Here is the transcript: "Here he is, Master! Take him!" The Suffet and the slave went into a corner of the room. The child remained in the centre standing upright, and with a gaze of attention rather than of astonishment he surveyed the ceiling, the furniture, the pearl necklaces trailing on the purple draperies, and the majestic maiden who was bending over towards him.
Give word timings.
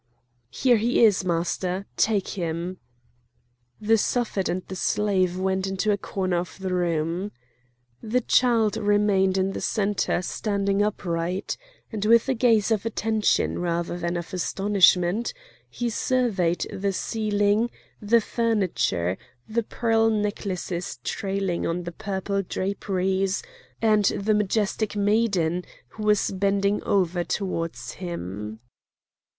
"Here 0.49 0.77
he 0.77 1.05
is, 1.05 1.23
Master! 1.23 1.85
Take 1.95 2.29
him!" 2.29 2.79
The 3.79 3.99
Suffet 3.99 4.49
and 4.49 4.63
the 4.67 4.75
slave 4.75 5.37
went 5.39 5.67
into 5.67 5.91
a 5.91 5.95
corner 5.99 6.37
of 6.37 6.57
the 6.57 6.73
room. 6.73 7.31
The 8.01 8.21
child 8.21 8.77
remained 8.77 9.37
in 9.37 9.51
the 9.51 9.61
centre 9.61 10.23
standing 10.23 10.81
upright, 10.81 11.55
and 11.91 12.03
with 12.03 12.27
a 12.27 12.33
gaze 12.33 12.71
of 12.71 12.83
attention 12.83 13.59
rather 13.59 13.95
than 13.95 14.17
of 14.17 14.33
astonishment 14.33 15.35
he 15.69 15.87
surveyed 15.87 16.65
the 16.73 16.93
ceiling, 16.93 17.69
the 18.01 18.21
furniture, 18.21 19.19
the 19.47 19.61
pearl 19.61 20.09
necklaces 20.09 20.97
trailing 21.03 21.67
on 21.67 21.83
the 21.83 21.91
purple 21.91 22.41
draperies, 22.41 23.43
and 23.83 24.05
the 24.05 24.33
majestic 24.33 24.95
maiden 24.95 25.63
who 25.89 26.01
was 26.01 26.31
bending 26.31 26.81
over 26.85 27.23
towards 27.23 27.91
him. 27.91 28.61